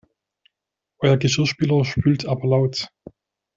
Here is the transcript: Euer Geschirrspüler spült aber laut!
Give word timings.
Euer 1.03 1.17
Geschirrspüler 1.17 1.85
spült 1.85 2.25
aber 2.25 2.47
laut! 2.47 2.87